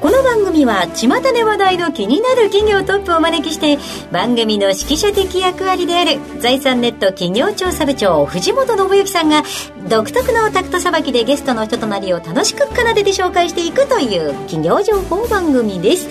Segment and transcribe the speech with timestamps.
[0.00, 3.78] この番組は巷で話題の気になる企業トップをお招きして
[4.12, 9.42] 番組の指揮者的役割である財産ネット企業調査部長藤本信之さんが
[9.88, 16.08] 独特のタクトさばきでゲストの人となりを楽しく奏でて紹介していくという企業情報番組です。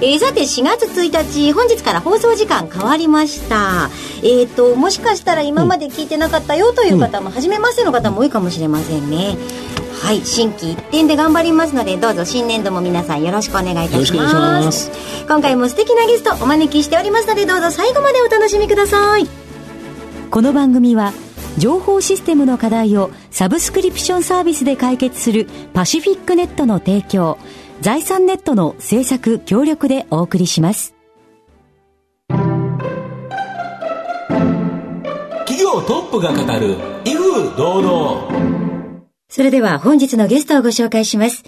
[0.00, 3.90] えー、さて4月1日本日から放送時間変わりました。
[4.22, 9.36] えっ、ー、ともしかしたら今まで聞いてなかったよという方も、うん、初めましての方も多いかもしれませんね
[10.02, 14.90] はい新規一点で頑張りますのでどうぞ新年度も皆さんよろしくお願いいたします
[15.26, 19.26] 今回も素敵なゲストお招きしておりますのでどうぞ最後までお楽しみください
[20.30, 21.12] この番組は
[21.58, 27.38] 情報システムの課題をサブスクリプションサービスで解決するパシフィックネットの提供
[27.80, 30.94] 財産ネットの制作協力でお送りします。
[35.46, 38.57] 企業トップが語る威風堂々。
[39.30, 41.44] それでは本日のゲストをご紹介します。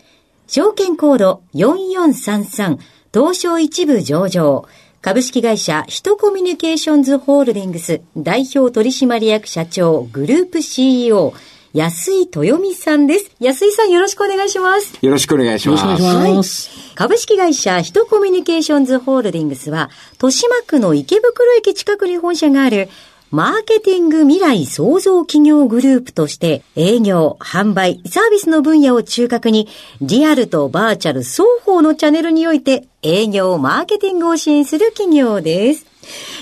[0.46, 2.78] 証券コード4433
[3.14, 4.68] 東証一部上場。
[5.00, 11.32] 株式会社ヒトコミュニケーションズホールディングス代表取締役社長グループ CEO
[11.72, 13.30] 安井豊美さんです。
[13.40, 14.98] 安井さんよろしくお願いします。
[15.00, 15.84] よろしくお願いします。
[15.86, 16.68] よろしくお願いします。
[16.68, 19.88] はい、株式会社ヒトコミュニケーションズホールディングスは、
[20.22, 22.90] 豊島区の池袋駅近くに本社がある
[23.30, 29.68] マーケティング未来創造企業グループとして営業、販売、サービスの分野を中核に
[30.00, 35.89] リアルとバーチャル双方のチャンネルにおいて営業、マーケティングを支援する企業です。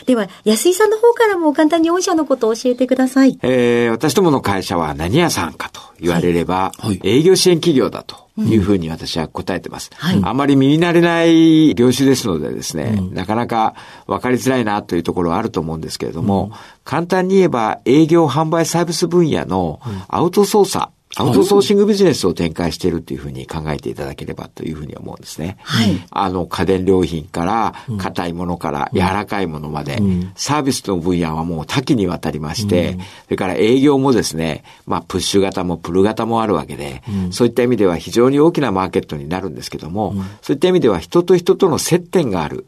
[0.07, 3.39] では、安井さんの方からも簡単に御社のことを教えてください。
[3.43, 8.29] えー、私どもの会社は何屋さんかと言われれば、はい、営業支援企業だと。
[8.39, 9.91] いうふうに私は答えてます。
[9.95, 13.75] はい、あまり耳慣れない業種ですのでですね、うん、なかなか
[14.07, 16.53] 分かりづらいなというところはあると思うんですけれども、うん、
[16.85, 25.57] 簡単に言えば営業販売サービス分野のアウト操作アウトソーシングビジネスを展開しているというふうに考えていただければというふうに思うんですね。
[25.63, 26.01] はい。
[26.11, 42.67] あの、家電料品から、硬いものから柔らかいものまで、うん、サービスの分野はもう多岐にわたりまして、うん、それから営業もですね、まあ、プッシュ型もプル型もあるわけで、うん、そういった意味では非常に大きなマーケットになるんですけども、そういった意味では人と人との接点がある。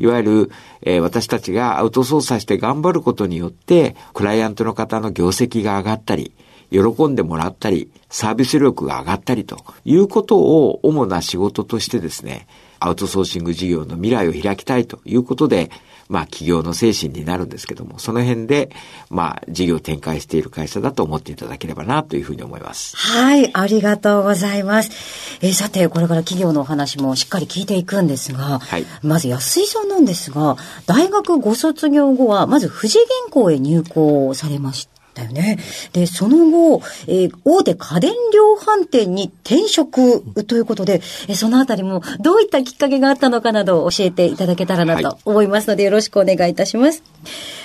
[0.00, 0.50] いわゆる、
[0.82, 6.32] えー、私たちがアウト操作して頑張ることによって、クライアントの方の業績が上がったり、
[6.70, 12.46] 喜んでもらったり、サービス力が上がったりということを主な仕事としてですね、
[12.78, 15.70] アウトソーシング事業の未来を開きたいということで、
[16.08, 18.70] まあ企業の精神になるんですけども、その辺で、
[19.10, 22.96] まあ事業を展開している会社だと思っていただければなというふうに思います。
[22.96, 24.90] はい、ありがとうございます。
[25.40, 30.56] えー、さて、これから企業のお話もしっかり聞いていくんですが、はい、まず安井さんなんですが、
[30.86, 34.99] 大学ご卒業後は、まず富士銀行へ入行されました。
[35.20, 35.58] だよね。
[35.92, 47.02] で、その後、えー、大手家電量販店に転職ということで、えー、そのあたりもどういったきっかけがあったのかなど教えていただけたらなと思いますので、よろしくお願いいたします。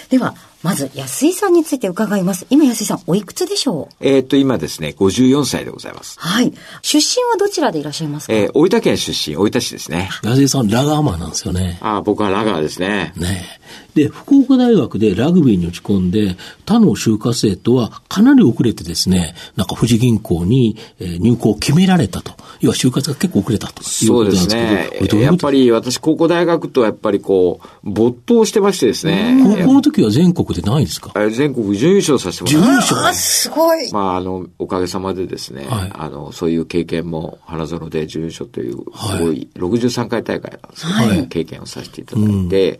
[0.09, 2.47] では、まず、安井さんについて伺います。
[2.49, 3.95] 今、安井さん、おいくつでしょう？
[3.99, 6.17] えっ、と、今ですね、54歳でございます。
[6.19, 6.53] はい。
[6.81, 8.33] 出身はどちらでいらっしゃいますか？
[8.33, 10.09] えー、大分県出身、大分市ですね。
[10.23, 11.77] 安井さん、ラガーマンなんですよね。
[11.81, 13.13] ああ、僕はラガーですね。
[13.15, 13.45] ね
[13.93, 16.35] で、福岡大学でラグビーに打ち込んで、
[16.65, 22.33] 他の就活生とはかなり遅れてですね、なんか富士銀行に入行を決められたと。
[22.59, 24.61] 要は就活が結構遅れたということなんですけど。
[24.61, 25.21] そうですね。
[25.21, 29.39] やっぱり私、高校大学とはやっぱりこう、没頭してましてですね。
[29.43, 31.11] 高校の時は全国でないですか？
[31.29, 32.95] 全国準優勝させてもらいました。
[32.95, 33.15] 準優勝？
[33.15, 33.91] すごい。
[33.91, 42.79] まあ、あの、おかげさまでですね、はい、あの、そういう経験も花園で準優勝という、すごい、63回大会なんですけど、はい、経験をさせていただいて、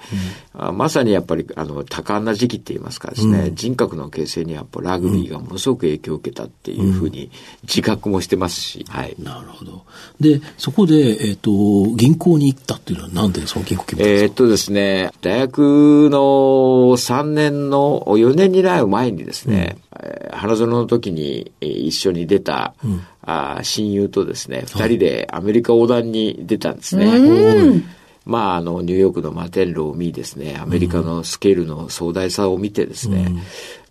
[0.53, 0.69] うん。
[0.69, 7.31] うん、まさにやっぱり、あの、多感な時期って言いますかですね、うん、人格の形成にやっぱラグビーがものすごく影響を受けたっていうふうに
[7.63, 9.15] 自覚もしてますし、はい。
[9.19, 9.83] なるほど。
[10.19, 14.23] で、そこで、えっ、ー、と、銀行に行ったっていうのはなんでその銀行決めたんですか？
[14.25, 27.07] えっとですね、大学の3年の4年になる前にですね、うん、花園の時に一緒に出た、うん、あ親友とですね、二人でアメリカ横断に出たんですね。
[27.07, 33.41] はいまあ、あの、ニューヨークの摩天楼を見ですね、アメリカのスケールの壮大さを見てですね、うん、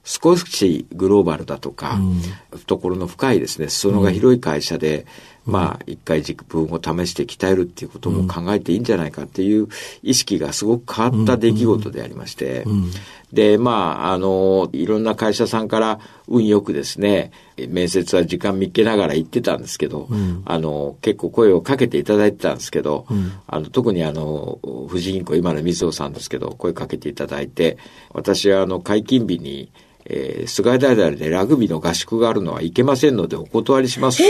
[0.03, 2.21] 少しグローバルだとか、うん、
[2.59, 5.07] 懐の深いですね、裾野が広い会社で、うん、
[5.47, 9.69] まあ、一回軸分を試して鍛えるっていうことも考えていいんじゃないかっていう
[10.03, 12.65] 意識がすごく変わった出来事でありまして、
[13.33, 15.99] で、まあ、あの、いろんな会社さんから
[16.29, 17.33] 運よくですね、
[17.69, 27.77] 面接は時間見っけながら行ってたんですけど、うん、あの、結構声をかけていただいてたんですけど、うん、あの、特にあの、富士銀行、今の水尾さんですけど、声かけていただいて、
[28.13, 29.71] 私はあの、解禁日に、
[30.07, 34.23] えー、菅平々でラグビーの合宿があるのはいけませんのでお断りします。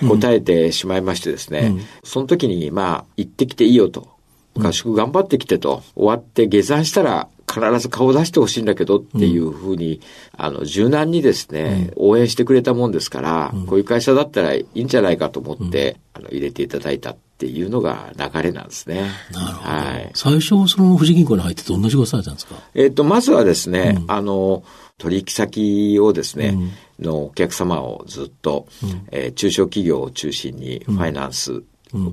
[0.00, 4.08] と 答えてしまいましてですね、その時に、まあ、行ってきていいよと。
[4.56, 10.00] 合宿頑張ってきてと、終わって下山したら必ず顔出してほしいんだけどっていうふうに、
[10.36, 19.10] あの、柔軟にですね、応援してくれたもんですから、こういう会社だったらいいんじゃないかと思って、あの、入れていただいたっていうのが流れなんですね。
[19.32, 19.70] なるほど。
[19.70, 20.10] はい。
[20.12, 22.54] 最初、その富士銀行に入ってどんな仕事されたんですか？
[22.74, 24.62] えっ、と、まずはですね、あの、
[24.98, 26.54] 取引先をですね、
[26.98, 28.66] のお客様をずっと、
[29.10, 31.62] えー、中小企業を中心にファイナンス、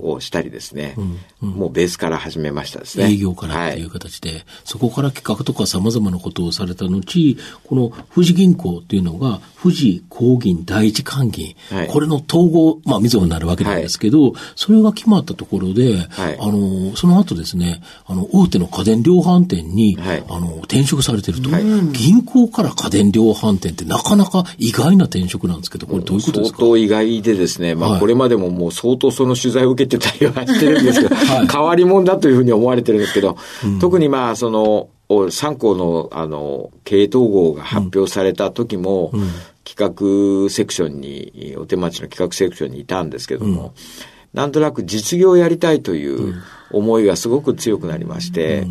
[0.01, 0.95] をしたりですね、
[1.41, 3.11] もうベースから始めましたですね。
[3.11, 19.97] 営業からっていう形で、はい、そこから企画とか様々なことをされた後、この富士銀行っていうのが、富士工銀第一関銀、はい、これの統合、まあ、みずになるわけなんですけど、はい、それが決まったところで、あの、その後ですね、あの、大手の家電量販店に、
[20.29, 21.49] あの、転職されてると、
[21.91, 26.57] 銀行から家電量販店ってなかなか意外な転職なんですけど、これどういうことですか？
[26.57, 39.29] 相当意外でですね、まあ、これまでももう相当その取材を受けてたりはしてるんですけど、 はい、変わり者だというふうに思われてるんですけど、うん、特にまあ、その、3校の、あの、経営統合が発表された時も、うん、
[39.63, 39.77] 企
[40.45, 43.71] 画セクションに、お手町の企画セクションにいたんですけども、うん、
[44.33, 46.35] なんとなく実業をやりたいという
[46.71, 48.67] 思いがすごく強くなりまして、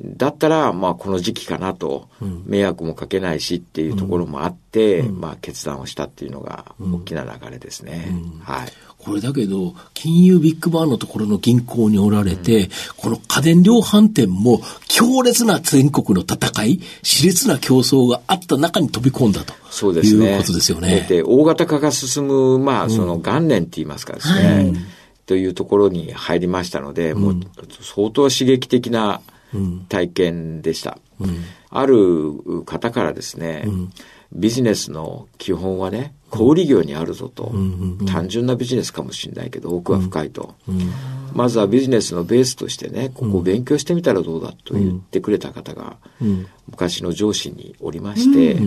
[0.00, 2.08] だったら、まあ、この時期かなと、
[2.46, 8.08] 迷惑もかけないしっていうところもあって、まあ、決断をしたっていうのが大きな流れですね。
[8.42, 8.68] はい。
[8.98, 19.54] これだけど、金融ビッグバンのところの銀行におられて、うん、この家電量販店も強烈な全国の戦い、熾烈な競争があった中に飛び込んだと。
[19.70, 20.32] そうですね。
[20.32, 21.06] いうことですよね。
[21.08, 24.84] で、大型化が進む、まあ、その元年って言いますかですね、うんはい、
[25.26, 27.40] というところに入りましたので、もう
[27.80, 29.20] 相当刺激的な
[29.88, 30.98] 体験でした。
[31.70, 33.64] ある方からですね、
[34.32, 37.52] ビジネスの基本はね、小売業にあるぞと、
[38.06, 40.54] 単純なビジネスかもしれないけど、奥は深いと。
[41.32, 45.96] まずはビジネスのベースとしてね、ここを勉強してみたらどうだと言ってくれた方が、
[46.66, 48.60] 昔の上司におりまして、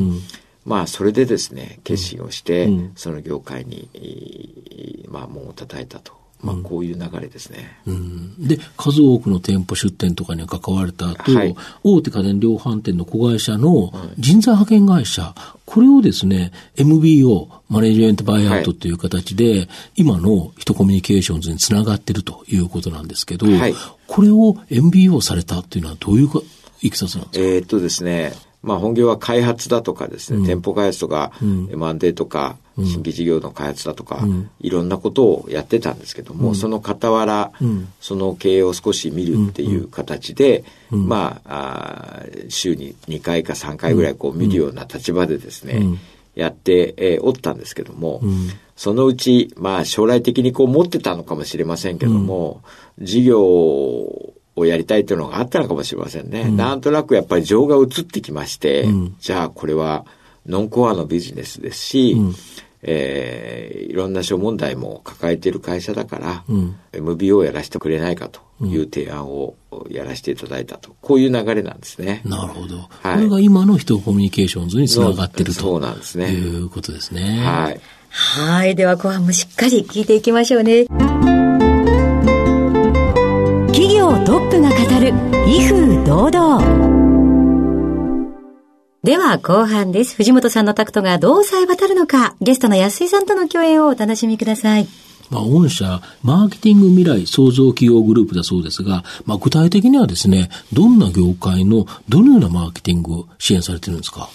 [0.65, 3.89] まあ、それでですね、決心をして、その業界に、
[5.09, 15.35] まあ、門を叩いたとまあ、こういう流れですね、うん、で、数多くの店舗出店とかに関われた後、はい、大手家電量販店の子会社の人材派遣会社、
[15.65, 23.73] これをですね、MBO、マネージメントバイアウトという形で、はい、今の人コミュニケーションズにつながっているということなんですけど、はい、
[24.07, 26.29] これを MBO されたっていうのはどういう
[26.81, 45.81] いきさつなんですかえー、っとですね、まあ本業は開発だとかですね、うん、店舗開発とか、うん、M&A とか、新規事業の開発だとか、うん、いろんなことをやってたんですけども、うん、その傍ら、うん、その経営を少し見るっていう形で、まああ、週に2回か3回ぐらいこう見るような立場でですね、
[46.35, 48.21] やって、えー、おったんですけども、
[48.75, 52.61] そのうち、まあ将来的にこう持ってたのかもしれませんけども、
[52.99, 54.30] 事業
[54.61, 56.49] をやりたいというのがあったのかもしれませんね。
[56.49, 58.87] なんとなくやっぱり情が移ってきまして、
[59.19, 60.05] じゃあこれは
[60.45, 62.17] ノンコアのビジネスですし、
[62.83, 69.55] えー、いろんな諸問題も抱えている会社だから、うん、MBO をやらせてくれないかという提案を
[69.89, 72.21] やらせていただいたと、こういう流れなんですね。
[72.25, 72.77] なるほど。
[72.77, 76.31] はい、これが今の人コミュニケーションズにつながっているとそうなんですね。
[76.31, 77.43] いうことですね。
[77.43, 77.81] はい。
[78.09, 78.75] はい。
[78.75, 80.87] では後半もしっかり聞いていきましょうね。
[84.25, 85.13] トップが語る
[85.47, 86.61] 威風堂々。
[89.03, 90.15] では後半です。
[90.15, 94.87] 藤本さんのタクトがどうさえ渡るのか、ゲストの安井さんとの共演をお楽しみください。
[95.31, 104.29] まあ、御社、マーケティング未来創造企業グループだそうですが、まあ、具体的にはですね、どんな業界のどのようなマーケティングを支援されてるんですか？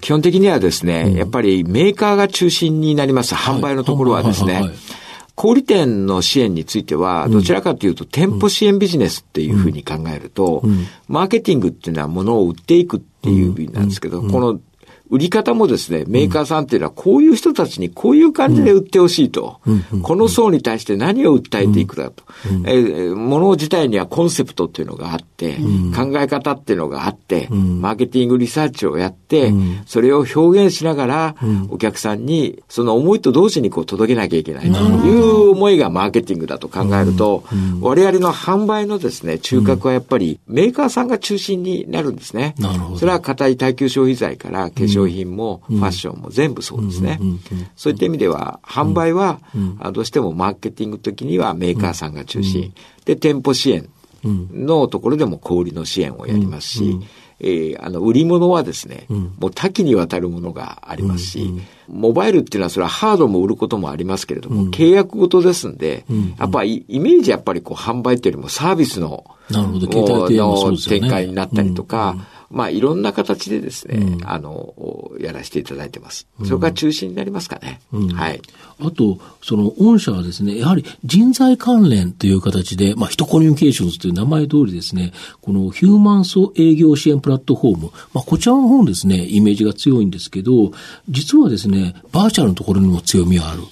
[0.00, 3.34] 基本的にはですね、うん、やっぱりメーカーが中心になります。
[3.34, 4.70] 販売のところはですね、
[5.36, 10.62] 小売店の支援については、どちらかというと、店舗支援ビジネスっていうふうに考えると、
[11.08, 14.58] マーケティングっていうのは物を売っていくっていう意味なんですけど、この
[15.08, 19.60] 売り方もですね、メーカーさんっていうのはこういう人たちにこういう感じで売ってほしいと。
[20.02, 22.24] この層に対して何を訴えていくかと。
[22.64, 29.52] えー、物自体にはコンセプトっていうのがあって、、考え方っていうのがあって、マーケティングリサーチをやって、
[29.86, 31.34] それを表現しながら、
[31.68, 37.44] お客さんにその思いと同時にこう届けなきゃいけないという思いがマーケティングだと考えると、
[37.80, 42.54] 我々の販売のですね、中核はやっぱりメーカーさんが中心になるんですね。
[42.96, 47.20] それは硬い耐久消費財から化粧品もファッションも全部そうですね。
[47.76, 49.40] そういった意味では、販売は、
[49.92, 52.72] どうしてもマーケティング的にはメーカーさんが中心。
[53.04, 53.88] で、店舗支援
[54.26, 57.00] のところでも小売りの支援をやりますし、
[57.38, 61.58] えー、あの、売り物はですね、うん、もう多岐にわたるものがありますし、うんう
[61.98, 69.86] ん、モバイルっていうのはそれはハードも売ることもありますけれども、うん、契約ごとですんで、うんうん、やっぱりイメージやっぱりこう販売っていうよりもサービスの、なるほど、
[70.70, 72.16] の展開になったりとか、
[72.50, 74.74] まあ、いろんな形でですね、うん、あの、
[75.18, 76.26] やらせていただいてます。
[76.44, 77.80] それが中心になりますかね。
[77.92, 78.40] うん、はい。
[78.80, 90.72] あと、その、御社はですね、やはり人材関連という形で、まあ、人コミュニケーションズという名前通りですね、このヒューマンソ営業支援プラットフォーム、まあ、こちらの方ですね、イメージが強いんですけど、
[91.08, 93.62] 実はですね、バーチャルのところにも強みがある。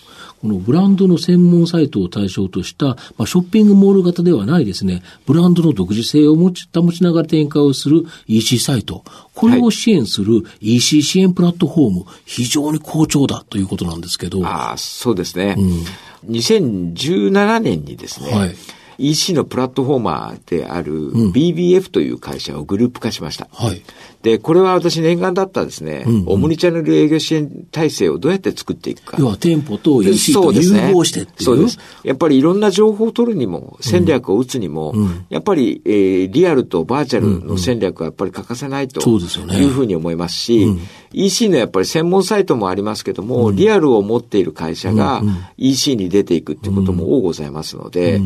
[0.45, 14.45] このブランドの専門サイトを対象とした、まあ、ショッピングモール型ではないですね、ブランドの独自性を持ち保ちながら展開をする EC サイト、これを支援する EC 支援プラットフォーム、はい、非常に好調だということなんですけど。
[14.45, 15.55] ああ、そうですね。
[15.57, 18.55] うん、2017年にですね、はい
[18.99, 23.49] EC のプラットフォーマーである BBF という会社をグループ化しました。
[23.53, 23.83] はい。
[24.23, 29.17] で、これは私念願だったですね、うんうん、オムニチャンネル営業支援体制をどうやって作っていくか。
[29.21, 31.43] 要は店舗と EC と融合してっていう。
[31.45, 31.79] そうです。
[32.03, 40.81] やっぱりいろんな情報を取るにも、戦略を打つにも、うん、やっぱり、えー、リアルとバーチャルの戦略はやっぱり欠かせないというふうに思いますし、うん、
[41.13, 45.23] EC のやっぱり専門サイトもありますけども、うん、リアルを持っている会社が
[45.59, 48.21] EC に出ていくっていうことも多ございますので、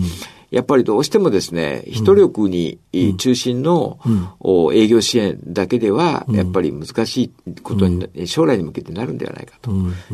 [0.50, 2.78] やっぱりどうしてもですね、人力に
[3.18, 3.98] 中心の、
[4.72, 9.70] 営業支援だけでは、やっぱり難しいことに、将来に向けてなるんではないかと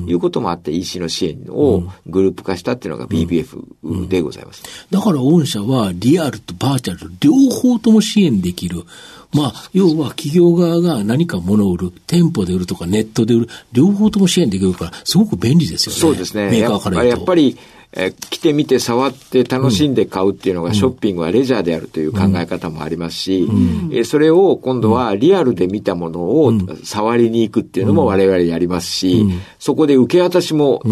[0.07, 4.63] いうこともあって、EC の支援をグループ化したっていうのが BBF でございます。
[4.91, 8.83] だから御社はリアルとバーチャル両方とも支援できる。
[9.33, 16.01] まあ、要は企業側が何か物を売る、店舗で売るとかネットで売る、両方とも支援できるから、すごく便利ですよね。
[16.01, 16.51] そうですね。
[16.51, 17.19] メーカーから言うと。
[17.19, 17.57] やっぱり、
[17.97, 23.49] え来てみて触って楽しんで買うっていうのがショッピングはレジャーであるという考え方もありますし、
[23.93, 29.25] えそれを今度はリアルで見たものを触りに行くっていうのも我々やりますし、
[29.59, 30.83] そこで受け渡しも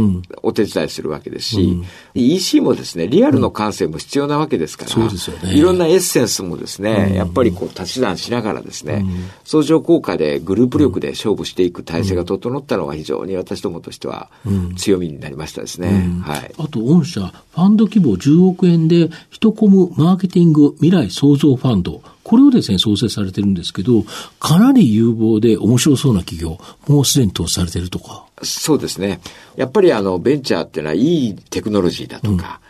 [0.43, 1.83] お手伝いするわけですし、
[2.15, 9.05] EC もですね、リアルの感性も必要なわけですから、ね、いろんなエッセンスもですね、やっぱりこう足し算しながらですね、
[9.45, 14.31] 相乗効果でグループ力で勝負していく体制が整ったのが非常に私どもとしては
[14.77, 16.09] 強みになりましたですね。
[16.23, 16.55] はい。
[16.59, 24.05] あと御社、ファンド規模10億円で、ヒトコムマーケティング未来創造ファンド、これをですね、創設されてるんですけど、
[24.39, 28.25] かなり有望で面白そうな企業、もうすでに投資されてるとか。
[28.43, 29.21] そうですね。
[29.57, 32.61] やっぱりあの、ベンチャーっていうのはいいテクノロジーだとか、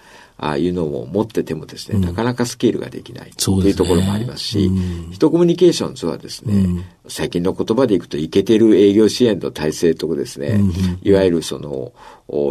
[0.42, 10.60] ああいうのを持っててもですね、うん、なかなかスケールができないっていうところもありますし、うん、ヒトコミュニケーションズはですね、うん、最近の言葉でいくと、いけてる営業支援の体制とかですね、
[11.02, 11.92] いわゆるその、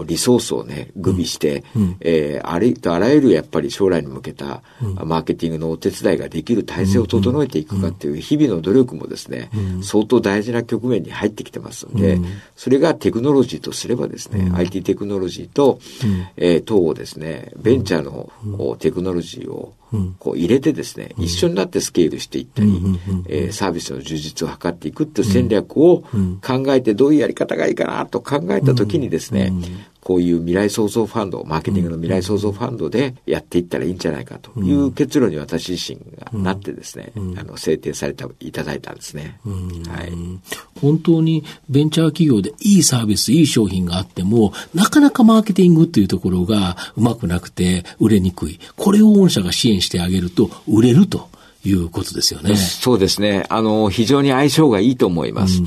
[0.06, 4.62] リソースをね、具備して、うん、えー、ありとあらゆるやっぱり将来に向けた、
[5.06, 9.50] マーケティングのお手伝いができる体制を整えていくかっていう日々の努力もですね、
[9.82, 12.20] 相当大事な局面に入ってきてますので、
[12.56, 15.80] それがテクノロジーとすればですね、IT テクノロジーと、
[16.36, 19.74] えー、等をですね、ベンチャーのテクノロジーを
[20.20, 22.70] こう入れてですね、一緒になってスケールしていったり、
[23.28, 26.04] えー、サービスの充実を図っていくっていう戦略を
[26.42, 29.52] 考えてどういうやり方がいいかなと考えたときにですね、
[30.02, 39.40] こういう未来創造ファンド、マーケティングの未来創造ファンドでやっていったらいいんじゃないかという結論に私自身がなってですね、あの、制定された、いただいたんですね。
[39.44, 40.12] はい。
[40.80, 48.60] 本当にベンチャー企業でいいサービス、いい商品があっても、なかなかマーケティングっていうところがうまくなくて売れにくい。
[48.76, 51.30] これを御社が支援してあげると売れると。
[51.64, 52.56] いうことですよね。
[52.56, 53.46] そうですね。
[53.50, 55.62] あの、非常に相性がいいと思います。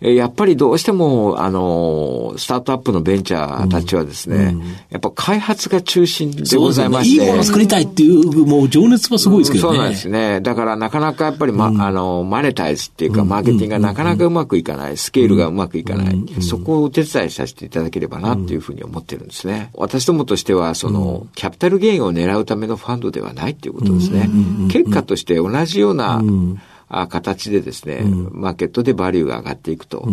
[0.00, 7.18] うん、やっぱりどうしても、あの、スタートアップのベンチャーたちはですね、うん、やっぱ開発が中心でございまして。
[7.18, 9.76] ね、いいものを作りたいっていう、もう情熱はすごいですけどね。
[9.76, 10.40] そうなんですね。
[10.40, 19.70] だからなかなかやっぱり、ま、うん、あの、マネタイズっていうか、マーケティングがなかなかうまくいかない、スケールがうまくいかない、そこをお手伝いさせていただければなっていうふうに思ってるんですね。
[19.74, 24.30] 私どもとしては、その、キャピタルゲインを狙うためのファンドではないっていうことですね。
[24.70, 26.60] 結果として同じような、うん、
[27.08, 30.04] 形でですね、うん、マーケットでバリューが上がっていくと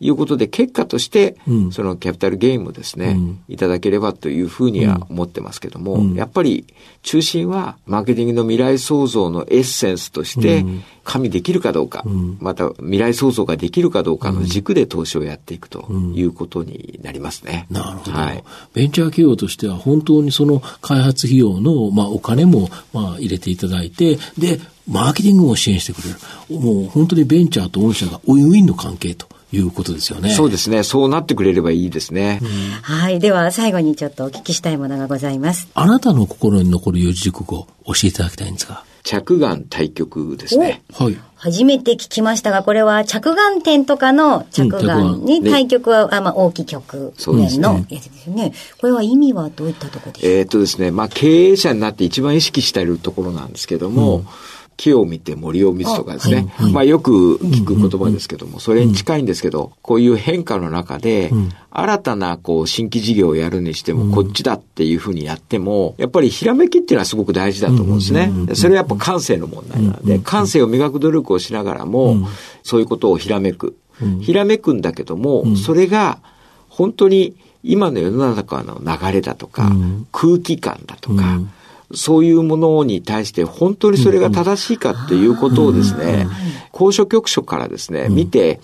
[0.00, 1.36] いうことで、結果として、
[1.72, 6.66] そのキャピタルゲインもですね、いただければというふうには思ってますけども、やっぱり
[7.02, 10.64] 中心はマーケティングの未来創造のエッセンスとして、
[11.04, 12.04] 加味できるかどうか、
[12.38, 17.66] また未来創造ができるかどうかの軸で投資をやっていくということになりますね。
[17.70, 18.12] なるほど。
[18.12, 18.44] はい。
[18.74, 26.60] ベンチャー企業としては本当にその開発費用の、まあ、お金も、まあ、入れていただいて、で、マーケティングも支援してくれる。
[26.60, 29.26] もう本当にベンチャーと御社がウィンウィンの関係と。
[29.52, 30.30] いうことですよね。
[30.30, 30.82] そうですね。
[30.82, 32.40] そうなってくれればいいですね。
[32.42, 32.48] うん、
[32.82, 33.18] はい。
[33.18, 35.68] では、最後にちょっとお聞きしたいものがございます。
[35.74, 38.84] あなたの心に残る四字熟語、教えていただきたいんですが。
[39.04, 40.82] 着眼対局ですね。
[40.92, 41.16] はい。
[41.34, 48.52] 初めて聞きましたが、これは着眼点とかの着眼に対局は、あまあ、大きい局面のやつですよね。
[48.80, 54.26] これは意味はどういったところでしょうえっとですね、まあ、経営者になって一番意識しているところなんですけども、うん
[54.78, 56.36] 木を見て森を見つとかですね。
[56.36, 61.30] はいはい、まあよく聞く言葉ですけども、それに近いんですけど、こういう変化の中で、
[61.70, 68.32] 新たなこう新規事業をやるにしても、こっちだっていうふうにやっても、やっぱりひらめきっていうのはすごく大事だと思うんですね。
[68.54, 72.28] それはやっぱ感性の問題なので、感性を磨く努力をしながらも、
[72.62, 73.76] そういうことをひらめく。
[74.20, 76.18] ひらめくんだけども、それが
[76.68, 79.72] 本当に今の世の中の流れだとか、
[80.12, 81.40] 空気感だとか、
[81.94, 86.26] そういうものに対して本当にそれが正しいかっていうことをですね、
[86.70, 88.60] 高所局所からですね、見て、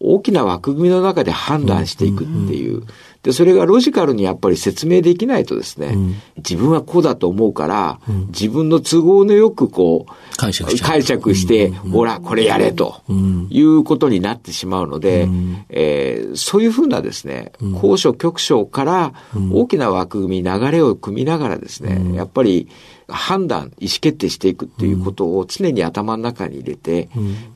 [0.00, 2.82] 大きな枠組みの中で判断していくっていう。
[3.22, 5.96] で、それがロジカルにやっぱり説明できないとですね、
[6.36, 13.02] 自分はこうだと思うから、自分の都合のよくこう、解釈解釈して、ほら、これやれと
[13.50, 15.28] いうことになってしまうので、
[15.68, 19.12] えー、そういうふうなですね、高所局所から
[19.52, 22.68] 大きな枠組み、流れを組みながらですね、やっぱり
[23.08, 27.08] 判断、意思決定していくっていうことを常に頭の中に入れて、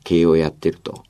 [0.03, 1.03] 経営をやってると。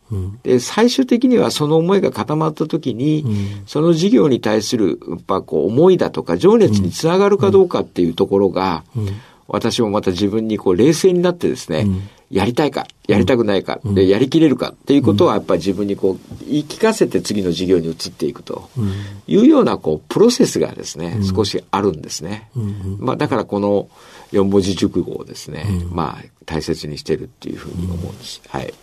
[0.43, 3.25] で、最終的にはその思いが固まった時に、
[3.65, 8.83] その事業に対する、やっぱこう思いだとか情熱につながるかどうかっていうところが、
[9.47, 18.69] 私もまた自分にこう冷静になってですね、うん、やりたいか、やりたくないか、うん、で、やりきれるかっていうことはやっぱり自分にこう言い聞かせて次の事業に移っていくと
[19.27, 22.50] いうようなこうプロセスがですね、少しあるんですね。
[23.00, 23.89] まあだからこの
[24.33, 28.41] 四文字熟語をですね、まあ大切にしてるっていうふうに思うんです。
[28.49, 28.73] はい。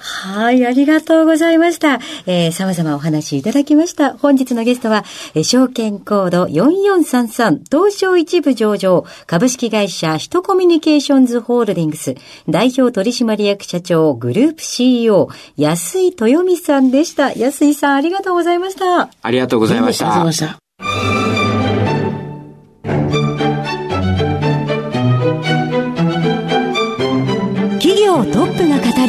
[0.00, 2.00] はい、ありがとうございました。
[2.26, 4.14] えー、様々お話いただきました。
[4.16, 12.16] 本日のゲストは、えー、証券コード4433東証一部上場株式会社ヒトコミュニケーションズホールディングス
[12.48, 17.32] 代表取締役社長グループ CEO 安井豊美さんでした。
[17.32, 19.10] 安井さんありがとうございました。
[19.22, 20.06] ありがとうございました。
[20.06, 20.69] ありがとうございました。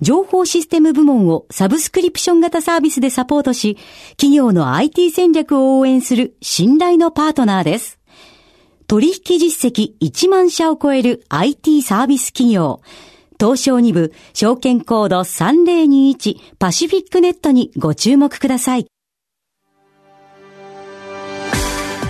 [0.00, 3.76] 情報システム部門をサブスクリプション型サービスでサポートし、
[4.12, 7.98] 企業の IT 戦略を応援する信頼のパートナーです。
[8.86, 12.80] 取引実績1万社を超える IT サービス企業。
[13.40, 18.86] 東証2部証券コード3021パシフィックネットにご注目ください。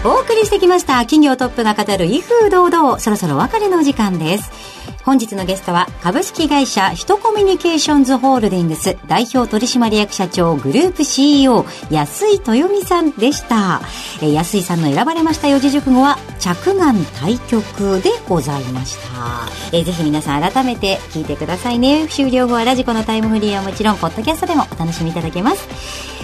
[0.05, 13.81] お送りしてきました企業トップが語る威風堂々そろそろ別れのお時間です本日のゲストは株式会社ヒトコミュニケーションズホールディングス代表取締役社長グループ CEO 安井豊美さんでした。
[14.21, 19.49] え安井さんの選ばれました四字熟語は着眼対局でございました。
[19.73, 22.07] えぜひ皆さん改めて聞いてくださいね。
[22.09, 25.69] 終了後はラジコのタイムフリーはもちろんポッドキャストでもお楽しみいただけます。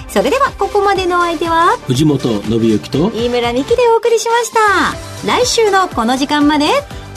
[0.09, 4.61] それではここまでの相手は藤本信之と飯村美希でお送りしました。
[5.27, 6.67] 来週のこの時間まで